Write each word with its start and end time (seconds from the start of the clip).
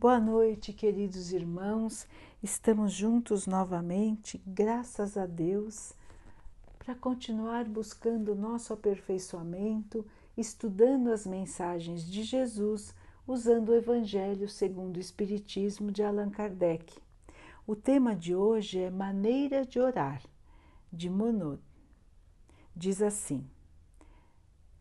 Boa 0.00 0.20
noite, 0.20 0.72
queridos 0.72 1.32
irmãos. 1.32 2.06
Estamos 2.40 2.92
juntos 2.92 3.48
novamente, 3.48 4.40
graças 4.46 5.16
a 5.16 5.26
Deus, 5.26 5.92
para 6.78 6.94
continuar 6.94 7.64
buscando 7.64 8.32
nosso 8.36 8.72
aperfeiçoamento, 8.72 10.06
estudando 10.36 11.10
as 11.10 11.26
mensagens 11.26 12.08
de 12.08 12.22
Jesus, 12.22 12.94
usando 13.26 13.70
o 13.70 13.74
Evangelho 13.74 14.48
segundo 14.48 14.98
o 14.98 15.00
Espiritismo 15.00 15.90
de 15.90 16.04
Allan 16.04 16.30
Kardec. 16.30 16.96
O 17.66 17.74
tema 17.74 18.14
de 18.14 18.36
hoje 18.36 18.78
é 18.78 18.90
Maneira 18.90 19.66
de 19.66 19.80
Orar, 19.80 20.22
de 20.92 21.10
Monod. 21.10 21.60
Diz 22.72 23.02
assim: 23.02 23.44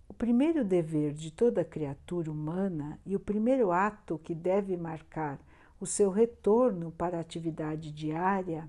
O 0.10 0.14
primeiro 0.14 0.64
dever 0.64 1.14
de 1.14 1.32
toda 1.32 1.64
criatura 1.64 2.32
humana 2.32 3.00
e 3.06 3.16
o 3.16 3.20
primeiro 3.20 3.72
ato 3.72 4.18
que 4.18 4.34
deve 4.34 4.76
marcar 4.76 5.40
o 5.80 5.86
seu 5.86 6.10
retorno 6.10 6.92
para 6.92 7.18
a 7.18 7.22
atividade 7.22 7.92
diária 7.92 8.68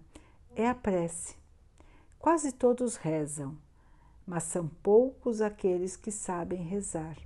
é 0.54 0.68
a 0.68 0.74
prece. 0.74 1.36
Quase 2.18 2.52
todos 2.52 2.96
rezam, 2.96 3.56
mas 4.26 4.42
são 4.42 4.68
poucos 4.82 5.40
aqueles 5.40 5.96
que 5.96 6.10
sabem 6.10 6.62
rezar. 6.62 7.16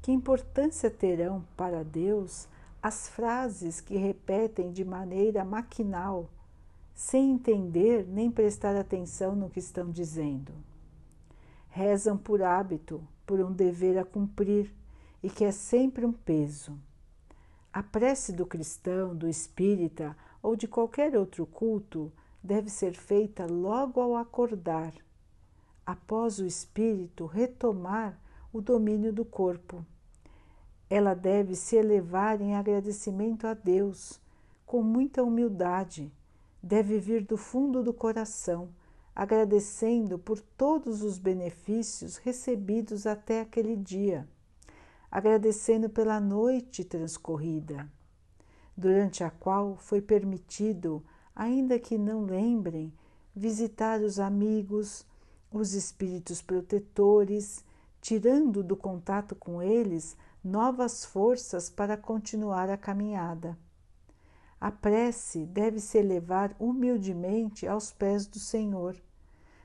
Que 0.00 0.12
importância 0.12 0.90
terão 0.90 1.44
para 1.56 1.82
Deus 1.82 2.46
as 2.82 3.08
frases 3.08 3.80
que 3.80 3.96
repetem 3.96 4.70
de 4.70 4.84
maneira 4.84 5.44
maquinal, 5.44 6.28
sem 6.94 7.32
entender 7.32 8.06
nem 8.06 8.30
prestar 8.30 8.76
atenção 8.76 9.34
no 9.34 9.48
que 9.48 9.58
estão 9.58 9.90
dizendo? 9.90 10.52
Rezam 11.70 12.16
por 12.16 12.42
hábito, 12.42 13.02
por 13.26 13.40
um 13.40 13.52
dever 13.52 13.98
a 13.98 14.04
cumprir 14.04 14.74
e 15.22 15.30
que 15.30 15.44
é 15.44 15.52
sempre 15.52 16.04
um 16.04 16.12
peso. 16.12 16.78
A 17.72 17.82
prece 17.82 18.32
do 18.32 18.46
cristão, 18.46 19.14
do 19.14 19.28
espírita 19.28 20.16
ou 20.42 20.54
de 20.54 20.68
qualquer 20.68 21.16
outro 21.16 21.46
culto 21.46 22.12
deve 22.42 22.68
ser 22.68 22.94
feita 22.94 23.46
logo 23.46 24.00
ao 24.00 24.16
acordar, 24.16 24.92
após 25.84 26.38
o 26.38 26.46
espírito 26.46 27.26
retomar 27.26 28.18
o 28.52 28.60
domínio 28.60 29.12
do 29.12 29.24
corpo 29.24 29.84
ela 30.88 31.14
deve 31.14 31.56
se 31.56 31.76
elevar 31.76 32.40
em 32.40 32.54
agradecimento 32.54 33.46
a 33.46 33.54
Deus, 33.54 34.20
com 34.66 34.82
muita 34.82 35.22
humildade. 35.22 36.12
Deve 36.62 36.98
vir 36.98 37.24
do 37.24 37.36
fundo 37.36 37.82
do 37.82 37.92
coração, 37.92 38.68
agradecendo 39.14 40.18
por 40.18 40.40
todos 40.40 41.02
os 41.02 41.18
benefícios 41.18 42.16
recebidos 42.16 43.06
até 43.06 43.40
aquele 43.40 43.76
dia, 43.76 44.28
agradecendo 45.10 45.88
pela 45.88 46.18
noite 46.20 46.82
transcorrida, 46.82 47.88
durante 48.76 49.22
a 49.22 49.30
qual 49.30 49.76
foi 49.76 50.02
permitido, 50.02 51.04
ainda 51.34 51.78
que 51.78 51.96
não 51.96 52.24
lembrem, 52.24 52.92
visitar 53.34 54.00
os 54.00 54.18
amigos, 54.18 55.06
os 55.52 55.74
espíritos 55.74 56.42
protetores, 56.42 57.64
tirando 58.00 58.62
do 58.62 58.76
contato 58.76 59.34
com 59.36 59.62
eles 59.62 60.16
novas 60.42 61.04
forças 61.04 61.70
para 61.70 61.96
continuar 61.96 62.68
a 62.68 62.76
caminhada. 62.76 63.56
A 64.64 64.72
prece 64.72 65.44
deve 65.44 65.78
se 65.78 65.98
elevar 65.98 66.56
humildemente 66.58 67.68
aos 67.68 67.92
pés 67.92 68.26
do 68.26 68.38
Senhor. 68.38 68.96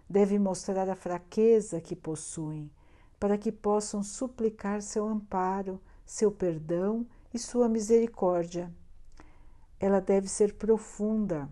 Deve 0.10 0.38
mostrar 0.38 0.90
a 0.90 0.94
fraqueza 0.94 1.80
que 1.80 1.96
possuem, 1.96 2.70
para 3.18 3.38
que 3.38 3.50
possam 3.50 4.04
suplicar 4.04 4.82
seu 4.82 5.08
amparo, 5.08 5.80
seu 6.06 6.30
perdão 6.30 7.08
e 7.34 7.40
sua 7.40 7.70
misericórdia. 7.70 8.70
Ela 9.80 10.02
deve 10.02 10.28
ser 10.28 10.56
profunda, 10.56 11.50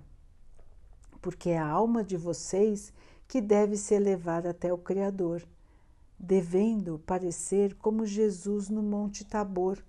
porque 1.22 1.52
é 1.52 1.58
a 1.58 1.70
alma 1.70 2.04
de 2.04 2.18
vocês 2.18 2.92
que 3.30 3.40
deve 3.40 3.78
se 3.78 3.94
elevar 3.94 4.46
até 4.46 4.74
o 4.74 4.78
Criador 4.78 5.42
devendo 6.20 7.00
parecer 7.06 7.76
como 7.76 8.06
Jesus 8.06 8.68
no 8.68 8.84
Monte 8.84 9.24
Tabor, 9.24 9.82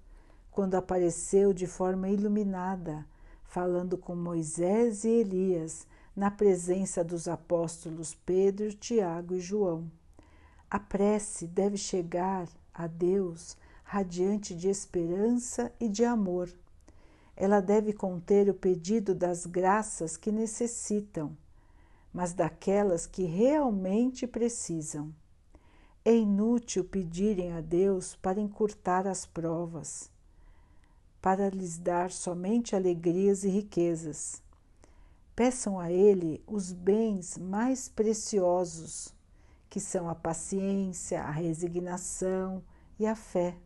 quando 0.49 0.77
apareceu 0.77 1.53
de 1.53 1.67
forma 1.67 2.09
iluminada, 2.09 3.05
falando 3.49 3.97
com 3.97 4.15
Moisés 4.15 5.05
e 5.05 5.09
Elias, 5.09 5.87
na 6.15 6.31
presença 6.31 7.03
dos 7.03 7.27
apóstolos 7.27 8.15
Pedro, 8.15 8.73
Tiago 8.75 9.35
e 9.35 9.41
João. 9.41 9.91
A 10.71 10.79
prece 10.79 11.47
deve 11.47 11.77
chegar 11.77 12.47
a 12.75 12.87
Deus 12.87 13.57
radiante 13.83 14.55
de 14.55 14.69
esperança 14.69 15.73
e 15.81 15.89
de 15.89 16.05
amor. 16.05 16.51
Ela 17.35 17.61
deve 17.61 17.95
conter 17.95 18.51
o 18.51 18.55
pedido 18.55 19.15
das 19.15 19.47
graças 19.47 20.17
que 20.17 20.31
necessitam, 20.31 21.35
mas 22.13 22.35
daquelas 22.35 23.07
que 23.07 23.25
realmente 23.25 24.27
precisam. 24.27 25.15
É 26.05 26.15
inútil 26.15 26.85
pedirem 26.85 27.53
a 27.53 27.63
Deus 27.63 28.15
para 28.17 28.41
encurtar 28.41 29.07
as 29.07 29.25
provas, 29.25 30.11
para 31.21 31.49
lhes 31.51 31.79
dar 31.79 32.11
somente 32.11 32.75
alegrias 32.77 33.45
e 33.45 33.49
riquezas. 33.49 34.43
Peçam 35.35 35.79
a 35.79 35.91
Ele 35.91 36.43
os 36.47 36.73
bens 36.73 37.39
mais 37.39 37.89
preciosos, 37.89 39.15
que 39.71 39.81
são 39.81 40.09
a 40.09 40.15
paciência, 40.15 41.23
a 41.23 41.31
resignação 41.31 42.63
e 42.99 43.07
a 43.07 43.15
fé. 43.15 43.57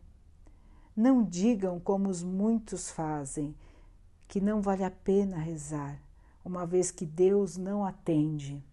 Não 0.95 1.23
digam 1.23 1.79
como 1.79 2.09
os 2.09 2.23
muitos 2.23 2.89
fazem, 2.89 3.55
que 4.27 4.39
não 4.39 4.61
vale 4.61 4.83
a 4.83 4.91
pena 4.91 5.37
rezar, 5.37 5.99
uma 6.43 6.65
vez 6.65 6.91
que 6.91 7.05
Deus 7.05 7.57
não 7.57 7.83
atende 7.83 8.63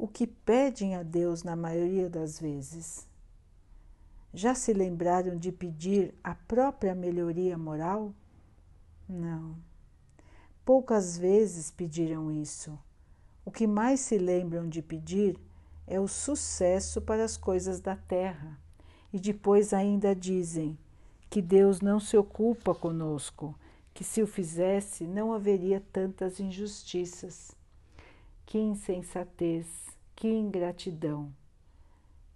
o 0.00 0.08
que 0.08 0.26
pedem 0.26 0.96
a 0.96 1.02
Deus 1.02 1.42
na 1.42 1.54
maioria 1.54 2.08
das 2.08 2.40
vezes. 2.40 3.06
Já 4.32 4.54
se 4.54 4.72
lembraram 4.72 5.36
de 5.36 5.50
pedir 5.50 6.14
a 6.22 6.34
própria 6.34 6.94
melhoria 6.94 7.58
moral? 7.58 8.14
Não. 9.08 9.56
Poucas 10.64 11.18
vezes 11.18 11.70
pediram 11.70 12.30
isso. 12.30 12.78
O 13.44 13.50
que 13.50 13.66
mais 13.66 13.98
se 13.98 14.18
lembram 14.18 14.68
de 14.68 14.80
pedir 14.80 15.36
é 15.84 15.98
o 15.98 16.06
sucesso 16.06 17.00
para 17.00 17.24
as 17.24 17.36
coisas 17.36 17.80
da 17.80 17.96
terra. 17.96 18.56
E 19.12 19.18
depois 19.18 19.72
ainda 19.72 20.14
dizem 20.14 20.78
que 21.28 21.42
Deus 21.42 21.80
não 21.80 21.98
se 21.98 22.16
ocupa 22.16 22.72
conosco, 22.72 23.58
que 23.92 24.04
se 24.04 24.22
o 24.22 24.26
fizesse 24.26 25.04
não 25.04 25.32
haveria 25.32 25.82
tantas 25.92 26.38
injustiças. 26.38 27.50
Que 28.46 28.58
insensatez! 28.58 29.66
Que 30.14 30.28
ingratidão! 30.28 31.32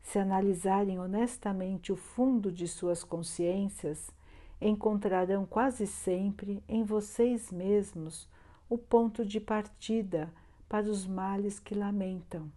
Se 0.05 0.19
analisarem 0.19 1.01
honestamente 1.01 1.91
o 1.91 1.97
fundo 1.97 2.53
de 2.53 2.69
suas 2.69 3.03
consciências, 3.03 4.13
encontrarão 4.61 5.45
quase 5.45 5.87
sempre 5.87 6.63
em 6.69 6.85
vocês 6.85 7.51
mesmos 7.51 8.29
o 8.69 8.79
ponto 8.79 9.25
de 9.25 9.41
partida 9.41 10.33
para 10.69 10.87
os 10.87 11.07
males 11.07 11.59
que 11.59 11.75
lamentam. 11.75 12.53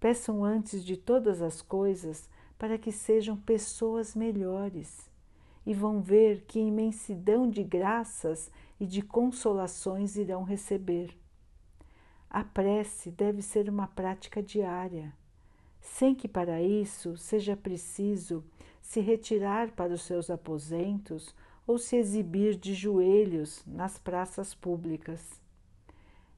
Peçam 0.00 0.44
antes 0.44 0.84
de 0.84 0.96
todas 0.96 1.40
as 1.40 1.62
coisas 1.62 2.28
para 2.58 2.76
que 2.76 2.90
sejam 2.90 3.36
pessoas 3.36 4.16
melhores 4.16 5.08
e 5.64 5.74
vão 5.74 6.00
ver 6.00 6.44
que 6.46 6.58
imensidão 6.58 7.48
de 7.48 7.62
graças 7.62 8.50
e 8.80 8.86
de 8.86 9.02
consolações 9.02 10.16
irão 10.16 10.42
receber. 10.44 11.16
A 12.28 12.42
prece 12.42 13.10
deve 13.10 13.42
ser 13.42 13.68
uma 13.68 13.86
prática 13.86 14.42
diária, 14.42 15.14
sem 15.86 16.14
que 16.14 16.26
para 16.26 16.60
isso 16.60 17.16
seja 17.16 17.56
preciso 17.56 18.44
se 18.82 19.00
retirar 19.00 19.70
para 19.70 19.94
os 19.94 20.02
seus 20.02 20.28
aposentos 20.28 21.34
ou 21.66 21.78
se 21.78 21.96
exibir 21.96 22.56
de 22.56 22.74
joelhos 22.74 23.62
nas 23.66 23.96
praças 23.96 24.52
públicas. 24.54 25.40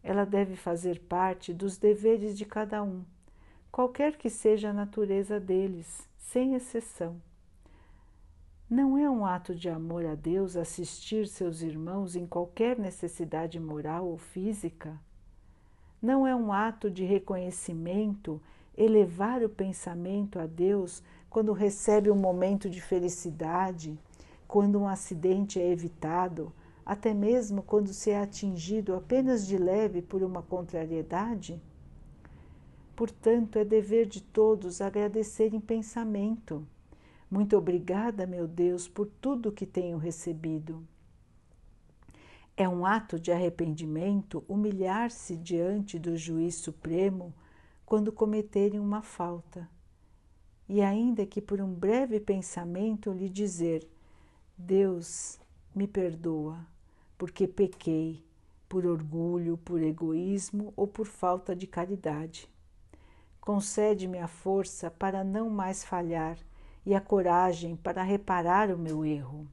Ela 0.03 0.25
deve 0.25 0.55
fazer 0.55 1.01
parte 1.01 1.53
dos 1.53 1.77
deveres 1.77 2.37
de 2.37 2.45
cada 2.45 2.83
um, 2.83 3.03
qualquer 3.73 4.17
que 4.17 4.31
seja 4.31 4.71
a 4.71 4.73
natureza 4.73 5.41
deles, 5.41 6.09
sem 6.19 6.55
exceção. 6.55 7.21
Não 8.71 8.97
é 8.99 9.11
um 9.11 9.25
ato 9.25 9.55
de 9.55 9.69
amor 9.69 10.05
a 10.05 10.15
Deus 10.15 10.57
assistir 10.57 11.27
seus 11.27 11.63
irmãos 11.63 12.15
em 12.15 12.27
qualquer 12.27 12.79
necessidade 12.79 13.59
moral 13.59 14.07
ou 14.07 14.19
física? 14.19 15.01
Não 16.01 16.27
é 16.27 16.37
um 16.37 16.53
ato 16.53 16.91
de 16.91 17.05
reconhecimento 17.05 18.41
elevar 18.79 19.43
o 19.43 19.49
pensamento 19.49 20.39
a 20.39 20.47
Deus 20.47 21.03
quando 21.29 21.53
recebe 21.53 22.11
um 22.11 22.17
momento 22.17 22.71
de 22.71 22.81
felicidade, 22.81 23.99
quando 24.47 24.79
um 24.79 24.87
acidente 24.87 25.61
é 25.61 25.69
evitado, 25.71 26.53
até 26.87 27.13
mesmo 27.13 27.61
quando 27.61 27.93
se 27.93 28.11
é 28.11 28.21
atingido 28.21 28.95
apenas 28.95 29.47
de 29.47 29.59
leve 29.59 30.01
por 30.01 30.23
uma 30.23 30.43
contrariedade? 30.43 31.61
Portanto, 32.95 33.59
é 33.59 33.65
dever 33.65 34.07
de 34.07 34.23
todos 34.23 34.81
agradecer 34.81 35.53
em 35.53 35.61
pensamento. 35.61 36.67
Muito 37.31 37.57
obrigada, 37.57 38.27
meu 38.27 38.47
Deus, 38.47 38.89
por 38.89 39.07
tudo 39.21 39.53
que 39.53 39.67
tenho 39.67 39.99
recebido. 39.99 40.87
É 42.57 42.69
um 42.69 42.87
ato 42.87 43.21
de 43.21 43.31
arrependimento 43.31 44.43
humilhar-se 44.49 45.37
diante 45.37 45.99
do 45.99 46.17
juiz 46.17 46.55
supremo 46.55 47.35
quando 47.89 48.13
cometerem 48.13 48.79
uma 48.79 49.01
falta. 49.01 49.67
E 50.69 50.83
ainda 50.83 51.25
que 51.25 51.41
por 51.41 51.59
um 51.59 51.73
breve 51.73 52.21
pensamento 52.21 53.11
lhe 53.11 53.31
dizer: 53.31 53.89
Deus, 54.59 55.41
me 55.75 55.89
perdoa, 55.89 56.67
porque 57.17 57.49
pequei 57.49 58.23
por 58.69 58.85
orgulho, 58.85 59.57
por 59.57 59.81
egoísmo 59.81 60.71
ou 60.77 60.87
por 60.87 61.07
falta 61.07 61.57
de 61.57 61.67
caridade. 61.67 62.47
Concede-me 63.41 64.19
a 64.19 64.29
força 64.29 64.91
para 64.91 65.25
não 65.25 65.49
mais 65.49 65.83
falhar 65.83 66.37
e 66.85 66.95
a 66.95 67.01
coragem 67.01 67.75
para 67.75 68.03
reparar 68.03 68.71
o 68.71 68.77
meu 68.77 69.03
erro. 69.03 69.49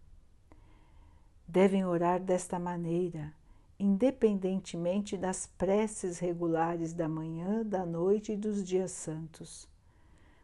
Devem 1.48 1.86
orar 1.86 2.20
desta 2.20 2.60
maneira, 2.60 3.34
independentemente 3.80 5.18
das 5.18 5.46
preces 5.46 6.20
regulares 6.20 6.94
da 6.94 7.08
manhã, 7.08 7.64
da 7.64 7.86
noite 7.86 8.32
e 8.32 8.38
dos 8.38 8.66
dias 8.66 8.92
santos. 8.92 9.68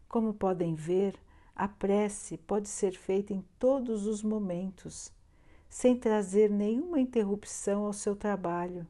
Como 0.07 0.33
podem 0.33 0.75
ver, 0.75 1.15
a 1.55 1.67
prece 1.67 2.37
pode 2.37 2.67
ser 2.67 2.91
feita 2.91 3.33
em 3.33 3.43
todos 3.57 4.05
os 4.05 4.21
momentos, 4.23 5.11
sem 5.69 5.97
trazer 5.97 6.49
nenhuma 6.49 6.99
interrupção 6.99 7.85
ao 7.85 7.93
seu 7.93 8.15
trabalho. 8.15 8.85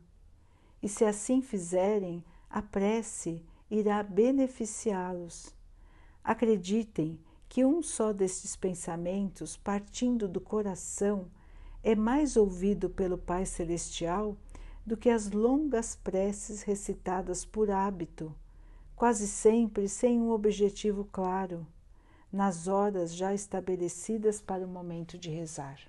E 0.82 0.90
se 0.90 1.06
assim 1.06 1.42
fizerem, 1.42 2.24
a 2.50 2.62
prece 2.62 3.46
irá 3.70 4.02
beneficiá-los. 4.02 5.56
Acreditem 6.24 7.20
que 7.48 7.64
um 7.66 7.84
só 7.84 8.12
destes 8.14 8.56
pensamentos, 8.56 9.58
partindo 9.58 10.28
do 10.28 10.42
coração, 10.42 11.30
é 11.84 11.96
mais 11.96 12.38
ouvido 12.38 12.90
pelo 12.90 13.18
Pai 13.18 13.46
Celestial 13.46 14.38
do 14.86 14.98
que 14.98 15.10
as 15.10 15.32
longas 15.32 15.96
preces 15.96 16.64
recitadas 16.64 17.46
por 17.46 17.70
hábito, 17.70 18.36
quase 18.96 19.28
sempre 19.28 19.88
sem 19.88 20.20
um 20.20 20.32
objetivo 20.32 21.08
claro, 21.12 21.66
nas 22.32 22.68
horas 22.68 23.14
já 23.14 23.34
estabelecidas 23.34 24.42
para 24.42 24.66
o 24.66 24.68
momento 24.68 25.18
de 25.18 25.30
rezar. 25.30 25.80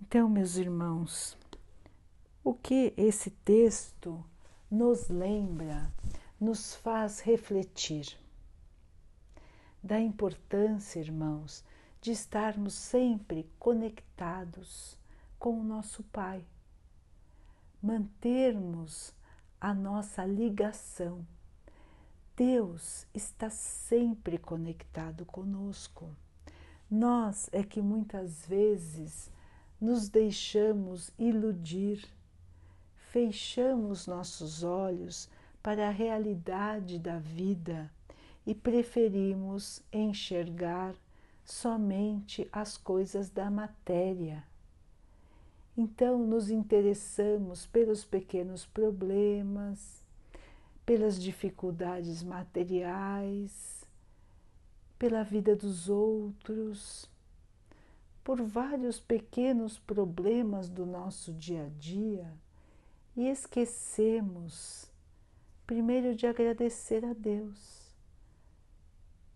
Então, 0.00 0.28
meus 0.28 0.56
irmãos, 0.56 1.36
o 2.44 2.52
que 2.54 2.92
esse 2.96 3.30
texto 3.30 4.22
nos 4.70 5.08
lembra, 5.08 5.92
nos 6.40 6.74
faz 6.74 7.20
refletir 7.20 8.18
da 9.82 10.00
importância, 10.00 11.00
irmãos, 11.00 11.64
de 12.02 12.10
estarmos 12.10 12.74
sempre 12.74 13.48
conectados 13.60 14.98
com 15.38 15.60
o 15.60 15.62
nosso 15.62 16.02
Pai, 16.02 16.44
mantermos 17.80 19.14
a 19.60 19.72
nossa 19.72 20.26
ligação. 20.26 21.24
Deus 22.34 23.06
está 23.14 23.48
sempre 23.50 24.36
conectado 24.36 25.24
conosco. 25.24 26.10
Nós 26.90 27.48
é 27.52 27.62
que 27.62 27.80
muitas 27.80 28.44
vezes 28.46 29.30
nos 29.80 30.08
deixamos 30.08 31.12
iludir, 31.16 32.04
fechamos 32.96 34.08
nossos 34.08 34.64
olhos 34.64 35.30
para 35.62 35.86
a 35.86 35.92
realidade 35.92 36.98
da 36.98 37.20
vida 37.20 37.88
e 38.44 38.56
preferimos 38.56 39.80
enxergar 39.92 40.96
somente 41.44 42.48
as 42.52 42.76
coisas 42.76 43.30
da 43.30 43.50
matéria. 43.50 44.44
Então, 45.76 46.18
nos 46.18 46.50
interessamos 46.50 47.66
pelos 47.66 48.04
pequenos 48.04 48.66
problemas, 48.66 50.04
pelas 50.84 51.20
dificuldades 51.20 52.22
materiais, 52.22 53.86
pela 54.98 55.22
vida 55.22 55.56
dos 55.56 55.88
outros, 55.88 57.10
por 58.22 58.40
vários 58.42 59.00
pequenos 59.00 59.78
problemas 59.78 60.68
do 60.68 60.86
nosso 60.86 61.32
dia 61.32 61.66
a 61.66 61.68
dia 61.80 62.32
e 63.16 63.28
esquecemos, 63.28 64.90
primeiro, 65.66 66.14
de 66.14 66.26
agradecer 66.26 67.04
a 67.04 67.12
Deus 67.12 67.81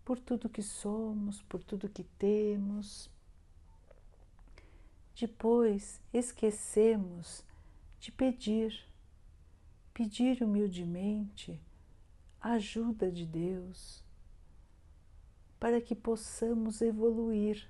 por 0.07 0.21
tudo 0.21 0.47
que 0.47 0.61
somos, 0.61 1.41
por 1.41 1.61
tudo 1.61 1.89
que 1.89 2.05
temos. 2.17 3.09
Depois 5.19 5.99
esquecemos 6.13 7.43
de 7.99 8.09
pedir, 8.13 8.87
pedir 9.93 10.41
humildemente 10.41 11.59
a 12.39 12.51
ajuda 12.51 13.11
de 13.11 13.25
Deus 13.25 14.01
para 15.59 15.81
que 15.81 15.93
possamos 15.93 16.81
evoluir. 16.81 17.69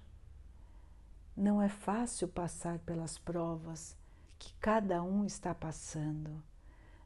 Não 1.36 1.60
é 1.60 1.70
fácil 1.70 2.28
passar 2.28 2.78
pelas 2.78 3.18
provas 3.18 3.98
que 4.38 4.54
cada 4.60 5.02
um 5.02 5.26
está 5.26 5.56
passando. 5.56 6.44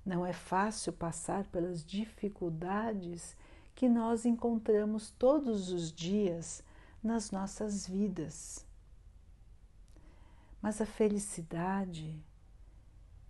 Não 0.06 0.26
é 0.26 0.34
fácil 0.34 0.92
passar 0.92 1.46
pelas 1.46 1.86
dificuldades 1.86 3.34
que 3.34 3.51
nós 3.90 4.26
encontramos 4.26 5.12
todos 5.12 5.72
os 5.72 5.92
dias 5.92 6.64
nas 7.04 7.32
nossas 7.32 7.88
vidas. 7.88 8.66
Mas 10.62 10.80
a 10.80 10.86
felicidade 10.86 12.24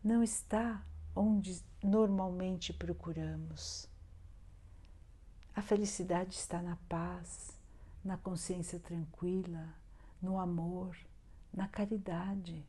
não 0.03 0.21
está 0.21 0.83
onde 1.15 1.63
normalmente 1.81 2.73
procuramos. 2.73 3.87
A 5.55 5.61
felicidade 5.61 6.35
está 6.35 6.61
na 6.61 6.77
paz, 6.89 7.57
na 8.03 8.17
consciência 8.17 8.79
tranquila, 8.79 9.73
no 10.21 10.39
amor, 10.39 10.97
na 11.53 11.67
caridade. 11.67 12.65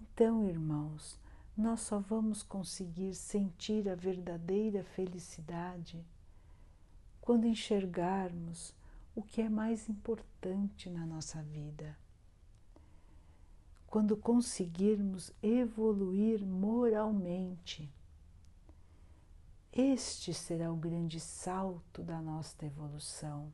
Então, 0.00 0.46
irmãos, 0.48 1.18
nós 1.56 1.80
só 1.80 1.98
vamos 1.98 2.42
conseguir 2.42 3.14
sentir 3.14 3.88
a 3.88 3.94
verdadeira 3.94 4.82
felicidade 4.82 6.04
quando 7.20 7.46
enxergarmos 7.46 8.74
o 9.14 9.22
que 9.22 9.42
é 9.42 9.48
mais 9.48 9.88
importante 9.88 10.88
na 10.88 11.04
nossa 11.04 11.42
vida. 11.42 11.96
Quando 13.86 14.16
conseguirmos 14.16 15.30
evoluir 15.42 16.44
moralmente. 16.44 17.92
Este 19.70 20.32
será 20.32 20.72
o 20.72 20.76
grande 20.76 21.20
salto 21.20 22.02
da 22.02 22.20
nossa 22.20 22.64
evolução. 22.64 23.52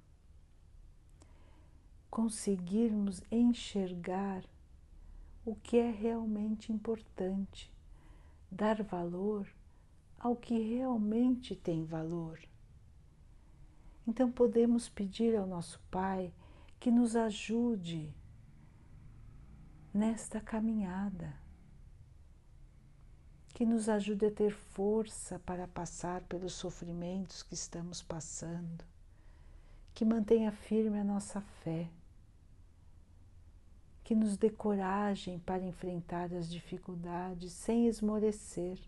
Conseguirmos 2.09 3.21
enxergar 3.31 4.45
o 5.45 5.57
que 5.57 5.77
é 5.77 5.91
realmente 5.91 6.73
importante 6.73 7.73
dar 8.51 8.83
valor 8.83 9.47
ao 10.19 10.35
que 10.35 10.59
realmente 10.59 11.55
tem 11.55 11.85
valor. 11.85 12.41
Então 14.07 14.31
podemos 14.31 14.89
pedir 14.89 15.37
ao 15.37 15.47
nosso 15.47 15.81
Pai 15.91 16.33
que 16.81 16.91
nos 16.91 17.15
ajude 17.15 18.15
nesta 19.93 20.41
caminhada, 20.41 21.35
que 23.55 23.67
nos 23.67 23.89
ajude 23.89 24.27
a 24.27 24.31
ter 24.31 24.53
força 24.53 25.39
para 25.41 25.67
passar 25.67 26.23
pelos 26.25 26.55
sofrimentos 26.55 27.43
que 27.43 27.55
estamos 27.55 28.01
passando, 28.03 28.85
que 29.93 30.05
mantenha 30.05 30.53
firme 30.53 30.99
a 31.01 31.05
nossa 31.05 31.41
fé 31.41 31.91
que 34.09 34.15
nos 34.15 34.39
dê 34.39 34.49
coragem 34.49 35.39
para 35.41 35.63
enfrentar 35.63 36.33
as 36.33 36.51
dificuldades 36.51 37.53
sem 37.53 37.87
esmorecer. 37.87 38.79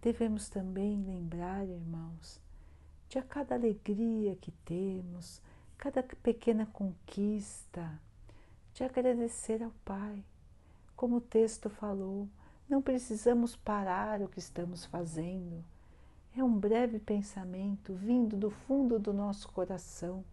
Devemos 0.00 0.48
também 0.48 1.02
lembrar, 1.02 1.66
irmãos, 1.66 2.40
de 3.08 3.18
a 3.18 3.22
cada 3.24 3.56
alegria 3.56 4.36
que 4.36 4.52
temos, 4.64 5.42
cada 5.76 6.04
pequena 6.04 6.66
conquista, 6.66 8.00
de 8.72 8.84
agradecer 8.84 9.60
ao 9.60 9.72
Pai. 9.84 10.24
Como 10.94 11.16
o 11.16 11.20
texto 11.20 11.68
falou, 11.68 12.28
não 12.68 12.80
precisamos 12.80 13.56
parar 13.56 14.22
o 14.22 14.28
que 14.28 14.38
estamos 14.38 14.84
fazendo. 14.84 15.64
É 16.36 16.44
um 16.44 16.56
breve 16.56 17.00
pensamento 17.00 17.92
vindo 17.92 18.36
do 18.36 18.50
fundo 18.50 19.00
do 19.00 19.12
nosso 19.12 19.48
coração, 19.48 20.24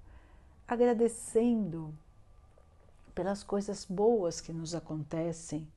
agradecendo 0.68 1.92
pelas 3.12 3.44
coisas 3.44 3.86
boas 3.86 4.42
que 4.42 4.52
nos 4.52 4.74
acontecem 4.74 5.68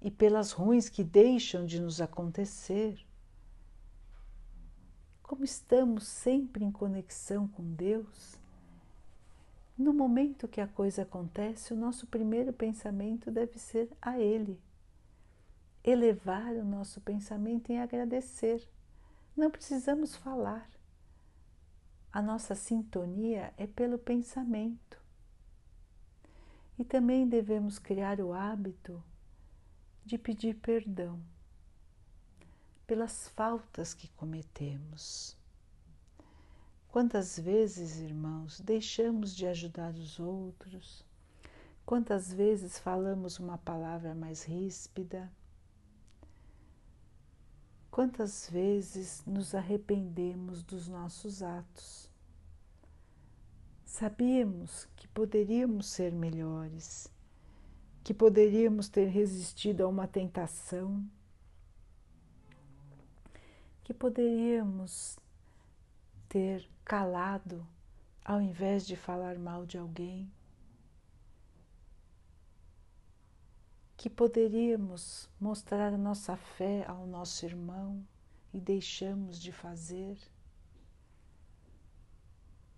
e 0.00 0.10
pelas 0.10 0.52
ruins 0.52 0.88
que 0.88 1.02
deixam 1.02 1.66
de 1.66 1.80
nos 1.80 2.00
acontecer. 2.00 2.98
Como 5.22 5.44
estamos 5.44 6.06
sempre 6.06 6.64
em 6.64 6.70
conexão 6.70 7.48
com 7.48 7.62
Deus, 7.74 8.38
no 9.76 9.92
momento 9.92 10.48
que 10.48 10.60
a 10.60 10.66
coisa 10.66 11.02
acontece, 11.02 11.72
o 11.72 11.76
nosso 11.76 12.06
primeiro 12.06 12.52
pensamento 12.52 13.30
deve 13.30 13.58
ser 13.58 13.88
a 14.02 14.18
Ele. 14.18 14.60
Elevar 15.84 16.52
o 16.54 16.64
nosso 16.64 17.00
pensamento 17.00 17.70
em 17.70 17.80
agradecer. 17.80 18.68
Não 19.36 19.50
precisamos 19.50 20.16
falar. 20.16 20.68
A 22.12 22.20
nossa 22.20 22.56
sintonia 22.56 23.54
é 23.56 23.68
pelo 23.68 23.98
pensamento. 23.98 24.97
E 26.78 26.84
também 26.84 27.28
devemos 27.28 27.78
criar 27.78 28.20
o 28.20 28.32
hábito 28.32 29.02
de 30.04 30.16
pedir 30.16 30.54
perdão 30.54 31.20
pelas 32.86 33.28
faltas 33.28 33.92
que 33.92 34.08
cometemos. 34.12 35.36
Quantas 36.88 37.38
vezes, 37.38 37.98
irmãos, 37.98 38.60
deixamos 38.60 39.34
de 39.36 39.46
ajudar 39.46 39.92
os 39.92 40.18
outros? 40.18 41.04
Quantas 41.84 42.32
vezes 42.32 42.78
falamos 42.78 43.38
uma 43.38 43.58
palavra 43.58 44.14
mais 44.14 44.44
ríspida? 44.44 45.30
Quantas 47.90 48.48
vezes 48.48 49.22
nos 49.26 49.54
arrependemos 49.54 50.62
dos 50.62 50.88
nossos 50.88 51.42
atos? 51.42 52.07
Sabíamos 53.98 54.86
que 54.94 55.08
poderíamos 55.08 55.86
ser 55.86 56.12
melhores, 56.12 57.12
que 58.04 58.14
poderíamos 58.14 58.88
ter 58.88 59.06
resistido 59.06 59.82
a 59.82 59.88
uma 59.88 60.06
tentação, 60.06 61.04
que 63.82 63.92
poderíamos 63.92 65.18
ter 66.28 66.70
calado 66.84 67.66
ao 68.24 68.40
invés 68.40 68.86
de 68.86 68.94
falar 68.94 69.36
mal 69.36 69.66
de 69.66 69.76
alguém, 69.76 70.30
que 73.96 74.08
poderíamos 74.08 75.28
mostrar 75.40 75.92
a 75.92 75.98
nossa 75.98 76.36
fé 76.36 76.84
ao 76.86 77.04
nosso 77.04 77.44
irmão 77.44 78.06
e 78.54 78.60
deixamos 78.60 79.40
de 79.40 79.50
fazer. 79.50 80.16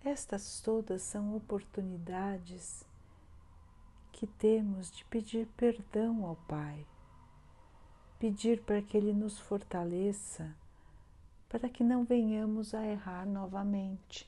Estas 0.03 0.61
todas 0.61 1.01
são 1.01 1.35
oportunidades 1.35 2.85
que 4.11 4.25
temos 4.25 4.91
de 4.91 5.05
pedir 5.05 5.47
perdão 5.55 6.25
ao 6.25 6.35
Pai, 6.47 6.85
pedir 8.19 8.61
para 8.61 8.81
que 8.81 8.97
Ele 8.97 9.13
nos 9.13 9.39
fortaleça 9.39 10.55
para 11.51 11.67
que 11.67 11.83
não 11.83 12.05
venhamos 12.05 12.73
a 12.73 12.87
errar 12.87 13.25
novamente. 13.25 14.25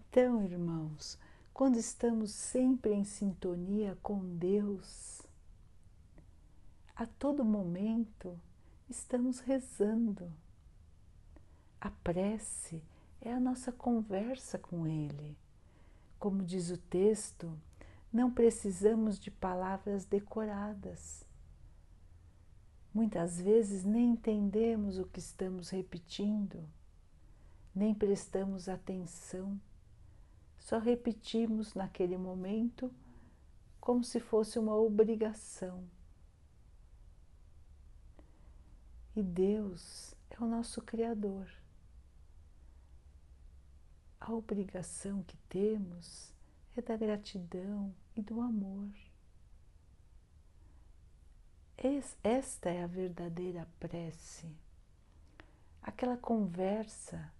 Então, 0.00 0.42
irmãos, 0.42 1.18
quando 1.54 1.78
estamos 1.78 2.30
sempre 2.30 2.92
em 2.92 3.04
sintonia 3.04 3.96
com 4.02 4.36
Deus, 4.36 5.22
a 6.94 7.06
todo 7.06 7.42
momento 7.42 8.38
estamos 8.86 9.38
rezando. 9.40 10.30
A 11.80 11.88
prece 11.88 12.82
é 13.20 13.32
a 13.32 13.40
nossa 13.40 13.72
conversa 13.72 14.58
com 14.58 14.86
Ele. 14.86 15.36
Como 16.18 16.44
diz 16.44 16.70
o 16.70 16.76
texto, 16.76 17.58
não 18.12 18.30
precisamos 18.30 19.18
de 19.18 19.30
palavras 19.30 20.04
decoradas. 20.04 21.24
Muitas 22.92 23.40
vezes 23.40 23.84
nem 23.84 24.12
entendemos 24.12 24.98
o 24.98 25.04
que 25.04 25.18
estamos 25.18 25.70
repetindo, 25.70 26.68
nem 27.74 27.94
prestamos 27.94 28.68
atenção, 28.68 29.60
só 30.58 30.78
repetimos 30.78 31.74
naquele 31.74 32.16
momento 32.16 32.92
como 33.80 34.04
se 34.04 34.20
fosse 34.20 34.58
uma 34.58 34.74
obrigação. 34.74 35.88
E 39.16 39.22
Deus 39.22 40.14
é 40.30 40.42
o 40.42 40.46
nosso 40.46 40.82
Criador. 40.82 41.48
A 44.20 44.32
obrigação 44.32 45.22
que 45.22 45.36
temos 45.48 46.32
é 46.76 46.82
da 46.82 46.96
gratidão 46.96 47.94
e 48.14 48.22
do 48.22 48.40
amor. 48.40 48.90
Esta 52.24 52.70
é 52.70 52.82
a 52.82 52.88
verdadeira 52.88 53.68
prece, 53.78 54.52
aquela 55.80 56.16
conversa 56.16 57.32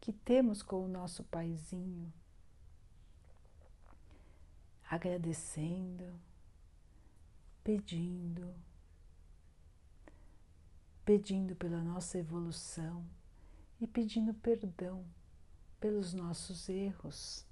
que 0.00 0.12
temos 0.12 0.62
com 0.62 0.82
o 0.82 0.88
nosso 0.88 1.22
paizinho, 1.24 2.10
agradecendo, 4.88 6.18
pedindo, 7.62 8.54
pedindo 11.04 11.54
pela 11.54 11.82
nossa 11.82 12.18
evolução 12.18 13.04
e 13.78 13.86
pedindo 13.86 14.32
perdão 14.32 15.04
pelos 15.80 16.12
nossos 16.12 16.68
erros. 16.68 17.44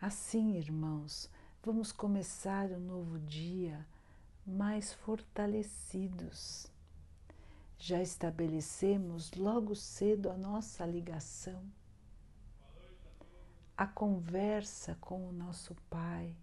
Assim, 0.00 0.56
irmãos, 0.56 1.30
vamos 1.62 1.90
começar 1.90 2.70
o 2.70 2.78
novo 2.78 3.18
dia 3.18 3.86
mais 4.46 4.92
fortalecidos. 4.92 6.70
Já 7.78 8.00
estabelecemos 8.00 9.32
logo 9.32 9.74
cedo 9.74 10.30
a 10.30 10.36
nossa 10.36 10.86
ligação, 10.86 11.62
a 13.76 13.86
conversa 13.86 14.96
com 15.00 15.28
o 15.28 15.32
nosso 15.32 15.74
Pai, 15.90 16.34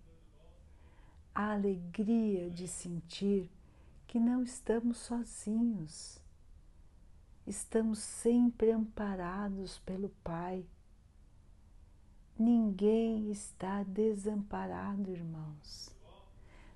a 1.33 1.53
alegria 1.53 2.49
de 2.49 2.67
sentir 2.67 3.49
que 4.05 4.19
não 4.19 4.43
estamos 4.43 4.97
sozinhos, 4.97 6.21
estamos 7.45 7.99
sempre 7.99 8.71
amparados 8.71 9.79
pelo 9.79 10.09
Pai 10.23 10.65
Ninguém 12.37 13.29
está 13.29 13.83
desamparado, 13.83 15.11
irmãos. 15.11 15.95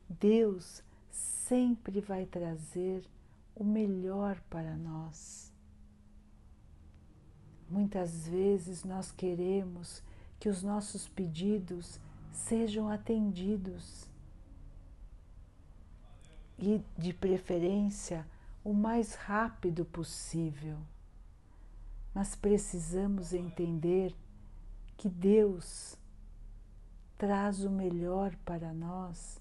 Deus 0.08 0.84
sempre 1.10 2.00
vai 2.00 2.26
trazer 2.26 3.04
o 3.56 3.64
melhor 3.64 4.40
para 4.50 4.78
nós. 4.78 5.52
Muitas 7.68 8.28
vezes 8.28 8.84
nós 8.84 9.12
queremos 9.12 10.02
que 10.40 10.48
os 10.48 10.62
nossos 10.62 11.08
pedidos 11.08 12.00
sejam 12.32 12.88
atendidos 12.88 14.08
e, 16.60 16.82
de 16.96 17.14
preferência, 17.14 18.26
o 18.68 18.74
mais 18.74 19.16
rápido 19.16 19.86
possível. 19.86 20.76
Mas 22.14 22.36
precisamos 22.36 23.32
entender 23.32 24.14
que 24.98 25.08
Deus 25.08 25.98
traz 27.18 27.64
o 27.64 27.70
melhor 27.70 28.36
para 28.44 28.74
nós 28.74 29.40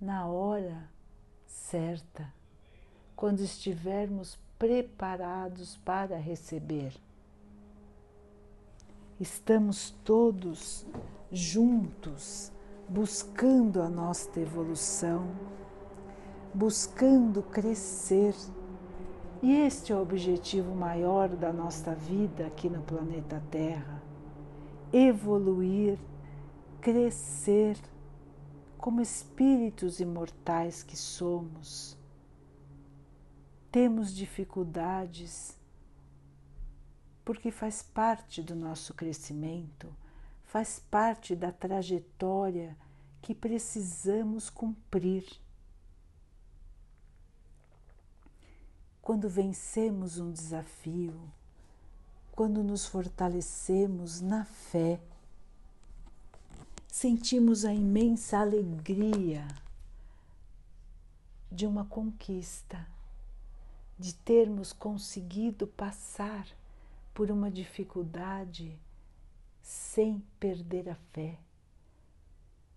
na 0.00 0.24
hora 0.24 0.88
certa, 1.46 2.32
quando 3.14 3.40
estivermos 3.40 4.38
preparados 4.58 5.76
para 5.84 6.16
receber. 6.16 6.94
Estamos 9.20 9.90
todos 10.02 10.86
juntos 11.30 12.50
buscando 12.88 13.82
a 13.82 13.88
nossa 13.90 14.40
evolução, 14.40 15.28
buscando 16.56 17.42
crescer. 17.42 18.34
E 19.42 19.52
este 19.52 19.92
é 19.92 19.96
o 19.96 20.00
objetivo 20.00 20.74
maior 20.74 21.28
da 21.28 21.52
nossa 21.52 21.94
vida 21.94 22.46
aqui 22.46 22.68
no 22.70 22.82
planeta 22.82 23.42
Terra 23.50 23.96
evoluir, 24.92 25.98
crescer 26.80 27.76
como 28.78 29.00
espíritos 29.00 30.00
imortais 30.00 30.82
que 30.82 30.96
somos. 30.96 31.98
Temos 33.70 34.14
dificuldades 34.14 35.58
porque 37.24 37.50
faz 37.50 37.82
parte 37.82 38.42
do 38.42 38.54
nosso 38.54 38.94
crescimento, 38.94 39.94
faz 40.44 40.78
parte 40.78 41.34
da 41.34 41.50
trajetória 41.50 42.76
que 43.20 43.34
precisamos 43.34 44.48
cumprir. 44.48 45.26
Quando 49.06 49.28
vencemos 49.28 50.18
um 50.18 50.32
desafio, 50.32 51.14
quando 52.32 52.64
nos 52.64 52.86
fortalecemos 52.86 54.20
na 54.20 54.44
fé, 54.44 54.98
sentimos 56.88 57.64
a 57.64 57.72
imensa 57.72 58.40
alegria 58.40 59.46
de 61.52 61.68
uma 61.68 61.84
conquista, 61.84 62.84
de 63.96 64.12
termos 64.12 64.72
conseguido 64.72 65.68
passar 65.68 66.44
por 67.14 67.30
uma 67.30 67.48
dificuldade 67.48 68.76
sem 69.62 70.20
perder 70.40 70.88
a 70.88 70.96
fé, 71.12 71.38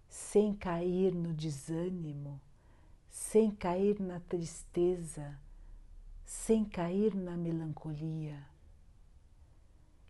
sem 0.08 0.54
cair 0.54 1.12
no 1.12 1.34
desânimo, 1.34 2.40
sem 3.10 3.50
cair 3.50 4.00
na 4.00 4.20
tristeza, 4.20 5.36
sem 6.30 6.64
cair 6.64 7.16
na 7.16 7.36
melancolia. 7.36 8.38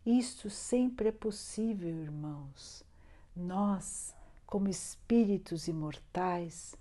Isto 0.05 0.49
sempre 0.49 1.07
é 1.07 1.11
possível, 1.13 1.95
irmãos. 1.97 2.83
Nós, 3.33 4.13
como 4.45 4.67
espíritos 4.67 5.69
imortais, 5.69 6.75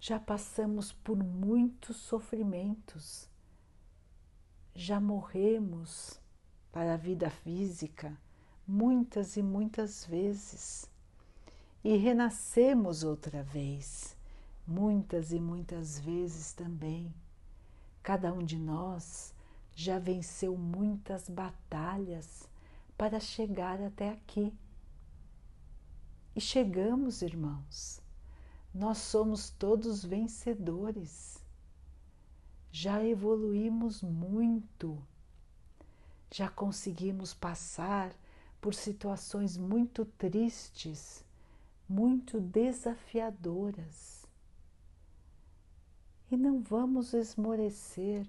já 0.00 0.18
passamos 0.18 0.92
por 0.92 1.22
muitos 1.22 1.98
sofrimentos, 1.98 3.28
já 4.74 4.98
morremos 4.98 6.18
para 6.72 6.94
a 6.94 6.96
vida 6.96 7.28
física 7.28 8.18
muitas 8.66 9.36
e 9.36 9.42
muitas 9.42 10.06
vezes 10.06 10.88
e 11.84 11.98
renascemos 11.98 13.04
outra 13.04 13.42
vez, 13.42 14.16
muitas 14.66 15.32
e 15.32 15.38
muitas 15.38 16.00
vezes 16.00 16.54
também. 16.54 17.14
Cada 18.04 18.30
um 18.34 18.44
de 18.44 18.58
nós 18.58 19.34
já 19.74 19.98
venceu 19.98 20.58
muitas 20.58 21.26
batalhas 21.26 22.46
para 22.98 23.18
chegar 23.18 23.80
até 23.80 24.10
aqui. 24.10 24.52
E 26.36 26.40
chegamos, 26.40 27.22
irmãos. 27.22 28.02
Nós 28.74 28.98
somos 28.98 29.48
todos 29.48 30.04
vencedores. 30.04 31.42
Já 32.70 33.02
evoluímos 33.02 34.02
muito. 34.02 35.02
Já 36.30 36.50
conseguimos 36.50 37.32
passar 37.32 38.12
por 38.60 38.74
situações 38.74 39.56
muito 39.56 40.04
tristes, 40.04 41.24
muito 41.88 42.38
desafiadoras. 42.38 44.13
E 46.34 46.36
não 46.36 46.60
vamos 46.60 47.14
esmorecer 47.14 48.26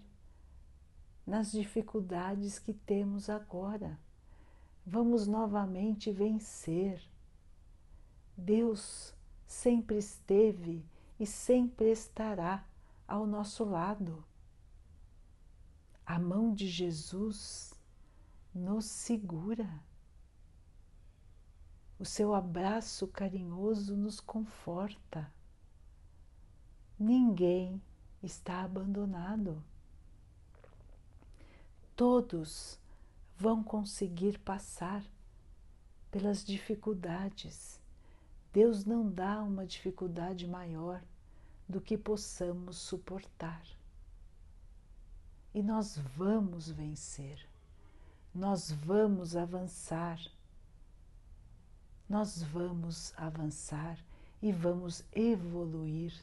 nas 1.26 1.52
dificuldades 1.52 2.60
que 2.60 2.72
temos 2.72 3.32
agora. 3.32 4.00
Vamos 4.86 5.26
novamente 5.26 6.12
vencer. 6.12 7.02
Deus 8.38 9.12
sempre 9.48 9.98
esteve 9.98 10.86
e 11.20 11.26
sempre 11.26 11.90
estará 11.90 12.64
ao 13.08 13.26
nosso 13.26 13.64
lado. 13.64 14.24
A 16.06 16.20
mão 16.20 16.54
de 16.54 16.68
Jesus 16.68 17.74
nos 18.54 18.86
segura. 18.86 19.68
O 21.98 22.06
seu 22.06 22.36
abraço 22.36 23.08
carinhoso 23.08 23.98
nos 23.98 24.20
conforta. 24.20 25.28
Ninguém 27.00 27.82
está 28.26 28.64
abandonado 28.64 29.62
todos 31.96 32.78
vão 33.38 33.64
conseguir 33.64 34.38
passar 34.40 35.04
pelas 36.12 36.44
dificuldades. 36.44 37.80
Deus 38.52 38.86
não 38.86 39.10
dá 39.10 39.42
uma 39.42 39.66
dificuldade 39.66 40.46
maior 40.46 41.02
do 41.68 41.80
que 41.80 41.98
possamos 41.98 42.78
suportar. 42.78 43.64
E 45.54 45.64
nós 45.64 45.98
vamos 46.18 46.70
vencer, 46.70 47.40
nós 48.34 48.72
vamos 48.72 49.38
avançar, 49.38 50.20
nós 52.10 52.44
vamos 52.44 53.14
avançar 53.16 53.98
e 54.42 54.52
vamos 54.52 55.02
evoluir 55.14 56.14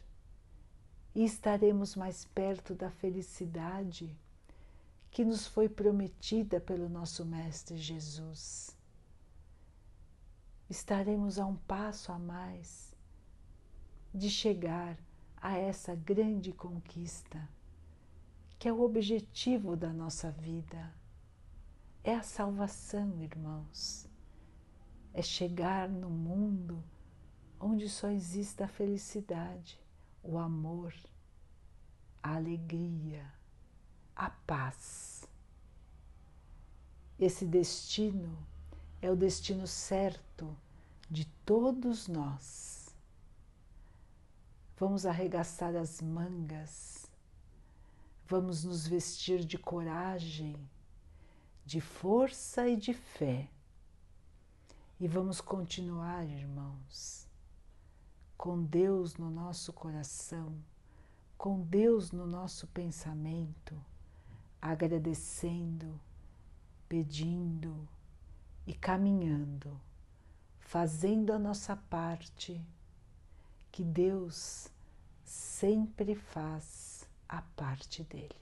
e 1.15 1.25
estaremos 1.25 1.95
mais 1.95 2.25
perto 2.25 2.75
da 2.75 2.91
felicidade 2.91 4.17
que 5.11 5.25
nos 5.25 5.47
foi 5.47 5.69
prometida 5.69 6.59
pelo 6.61 6.89
nosso 6.89 7.25
Mestre 7.25 7.77
Jesus. 7.77 8.77
Estaremos 10.71 11.39
a 11.39 11.45
um 11.45 11.57
passo 11.57 12.11
a 12.13 12.19
mais 12.19 12.97
de 14.15 14.31
chegar 14.31 14.99
a 15.37 15.57
essa 15.59 15.95
grande 15.95 16.53
conquista, 16.53 17.47
que 18.59 18.69
é 18.69 18.73
o 18.73 18.81
objetivo 18.81 19.77
da 19.77 19.93
nossa 19.93 20.31
vida. 20.31 20.95
É 22.03 22.15
a 22.15 22.23
salvação, 22.23 23.21
irmãos. 23.21 24.09
É 25.13 25.21
chegar 25.21 25.91
no 25.91 26.09
mundo 26.09 26.83
onde 27.61 27.89
só 27.89 28.09
existe 28.09 28.63
a 28.63 28.69
felicidade, 28.69 29.79
o 30.23 30.39
amor, 30.39 30.95
a 32.23 32.37
alegria 32.37 33.31
a 34.15 34.31
paz. 34.31 35.29
Esse 37.19 37.45
destino 37.45 38.37
é 39.01 39.11
o 39.11 39.17
destino 39.17 39.67
certo 39.67 40.57
de 41.11 41.25
todos 41.45 42.09
nós. 42.09 42.95
Vamos 44.77 45.07
arregaçar 45.07 45.77
as 45.77 46.01
mangas, 46.01 47.07
vamos 48.27 48.65
nos 48.65 48.87
vestir 48.87 49.45
de 49.45 49.57
coragem, 49.57 50.57
de 51.65 51.81
força 51.81 52.69
e 52.69 52.77
de 52.77 52.93
fé. 52.93 53.49
E 54.99 55.07
vamos 55.07 55.41
continuar, 55.41 56.25
irmãos, 56.25 57.22
com 58.43 58.61
Deus 58.65 59.15
no 59.15 59.31
nosso 59.31 59.73
coração, 59.73 60.53
com 61.39 61.61
Deus 61.61 62.11
no 62.11 62.27
nosso 62.27 62.67
pensamento 62.67 63.81
agradecendo, 64.61 66.01
pedindo 66.89 67.89
e 68.67 68.75
caminhando, 68.75 69.81
fazendo 70.59 71.33
a 71.33 71.39
nossa 71.39 71.77
parte, 71.77 72.61
que 73.71 73.85
Deus 73.85 74.69
sempre 75.23 76.17
faz 76.17 77.09
a 77.29 77.43
parte 77.43 78.03
dele. 78.03 78.35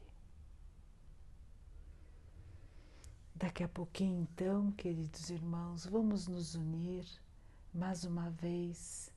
Daqui 3.34 3.62
a 3.62 3.68
pouquinho, 3.68 4.22
então, 4.22 4.72
queridos 4.72 5.28
irmãos, 5.28 5.84
vamos 5.84 6.26
nos 6.26 6.54
unir 6.54 7.04
mais 7.74 8.04
uma 8.04 8.30
vez 8.30 9.12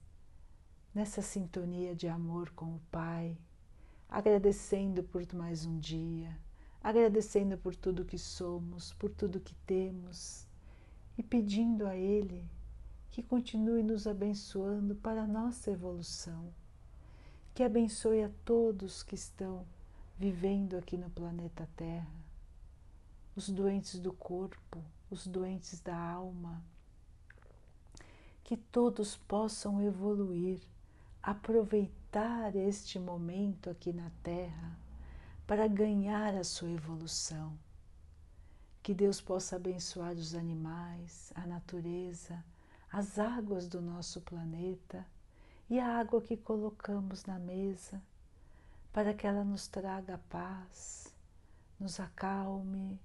nessa 0.93 1.21
sintonia 1.21 1.95
de 1.95 2.07
amor 2.07 2.49
com 2.51 2.75
o 2.75 2.81
Pai, 2.91 3.37
agradecendo 4.09 5.03
por 5.03 5.25
mais 5.33 5.65
um 5.65 5.79
dia 5.79 6.37
agradecendo 6.83 7.57
por 7.57 7.75
tudo 7.75 8.03
que 8.03 8.17
somos, 8.17 8.91
por 8.93 9.09
tudo 9.09 9.39
que 9.39 9.55
temos 9.65 10.45
e 11.17 11.23
pedindo 11.23 11.87
a 11.87 11.95
Ele 11.95 12.45
que 13.09 13.23
continue 13.23 13.81
nos 13.81 14.05
abençoando 14.05 14.93
para 14.95 15.23
a 15.23 15.27
nossa 15.27 15.71
evolução, 15.71 16.53
que 17.53 17.63
abençoe 17.63 18.23
a 18.23 18.31
todos 18.43 19.01
que 19.01 19.15
estão 19.15 19.65
vivendo 20.19 20.75
aqui 20.75 20.97
no 20.97 21.09
planeta 21.09 21.69
Terra, 21.77 22.11
os 23.35 23.49
doentes 23.49 23.99
do 23.99 24.11
corpo, 24.11 24.83
os 25.09 25.25
doentes 25.25 25.79
da 25.79 25.95
alma, 25.95 26.61
que 28.43 28.57
todos 28.57 29.15
possam 29.15 29.81
evoluir, 29.81 30.59
aproveitar 31.23 32.53
este 32.53 32.99
momento 32.99 33.69
aqui 33.69 33.93
na 33.93 34.11
Terra 34.21 34.77
para 35.47 35.69
ganhar 35.69 36.35
a 36.35 36.43
sua 36.43 36.69
evolução. 36.69 37.57
Que 38.81 38.93
Deus 38.93 39.21
possa 39.21 39.55
abençoar 39.55 40.11
os 40.11 40.35
animais, 40.35 41.31
a 41.33 41.47
natureza, 41.47 42.43
as 42.91 43.17
águas 43.17 43.69
do 43.69 43.81
nosso 43.81 44.19
planeta 44.19 45.07
e 45.69 45.79
a 45.79 45.97
água 45.97 46.21
que 46.21 46.35
colocamos 46.35 47.23
na 47.23 47.39
mesa, 47.39 48.01
para 48.91 49.13
que 49.13 49.25
ela 49.25 49.45
nos 49.45 49.65
traga 49.65 50.19
paz, 50.29 51.15
nos 51.79 52.01
acalme, 52.01 52.99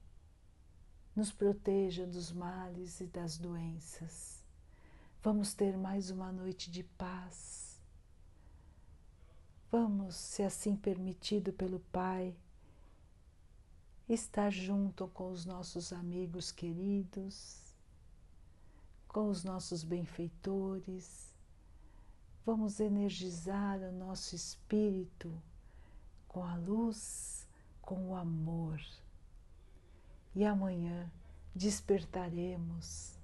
nos 1.15 1.31
proteja 1.31 2.05
dos 2.05 2.33
males 2.33 3.01
e 3.01 3.07
das 3.07 3.39
doenças. 3.39 4.45
Vamos 5.23 5.55
ter 5.55 5.79
mais 5.79 6.11
uma 6.11 6.33
noite 6.33 6.69
de 6.69 6.83
paz 6.83 7.68
Vamos, 9.71 10.17
se 10.17 10.43
assim 10.43 10.75
permitido 10.75 11.53
pelo 11.53 11.81
Pai, 11.93 12.35
estar 14.09 14.51
junto 14.51 15.07
com 15.09 15.31
os 15.31 15.45
nossos 15.45 15.93
amigos 15.93 16.51
queridos, 16.51 17.61
com 19.07 19.29
os 19.29 19.45
nossos 19.45 19.85
benfeitores. 19.85 21.35
Vamos 22.47 22.81
energizar 22.81 23.79
o 23.81 23.93
nosso 23.93 24.35
espírito 24.35 25.31
com 26.27 26.43
a 26.43 26.57
luz, 26.57 27.47
com 27.83 28.09
o 28.09 28.17
amor. 28.17 28.81
E 30.35 30.47
amanhã 30.47 31.13
despertaremos 31.55 33.19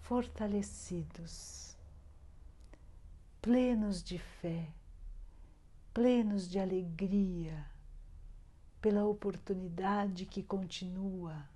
fortalecidos, 0.00 1.76
plenos 3.42 4.02
de 4.02 4.18
fé, 4.18 4.72
plenos 5.96 6.46
de 6.46 6.58
alegria 6.58 7.66
pela 8.82 9.06
oportunidade 9.06 10.26
que 10.26 10.42
continua 10.42 11.48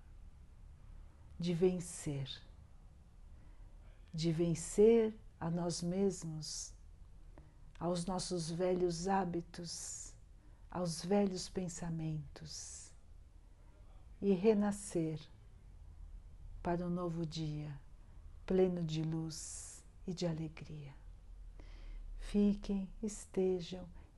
de 1.38 1.52
vencer, 1.52 2.26
de 4.14 4.32
vencer 4.32 5.14
a 5.38 5.50
nós 5.50 5.82
mesmos, 5.82 6.72
aos 7.78 8.06
nossos 8.06 8.50
velhos 8.50 9.08
hábitos, 9.08 10.14
aos 10.70 11.04
velhos 11.04 11.50
pensamentos 11.50 12.94
e 14.22 14.32
renascer 14.32 15.20
para 16.62 16.86
um 16.86 16.88
novo 16.88 17.26
dia 17.26 17.78
pleno 18.46 18.82
de 18.82 19.02
luz 19.02 19.84
e 20.06 20.14
de 20.14 20.26
alegria. 20.26 20.94
Fiquem, 22.18 22.88
estejam 23.02 23.86